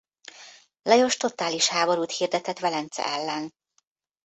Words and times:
Lajos 0.83 1.17
totális 1.17 1.67
háborút 1.67 2.11
hirdetett 2.11 2.59
Velence 2.59 3.05
ellen. 3.05 3.49